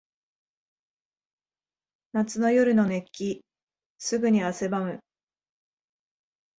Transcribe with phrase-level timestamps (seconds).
[2.13, 3.45] 夏の夜の熱気。
[3.99, 4.99] すぐに汗ばむ。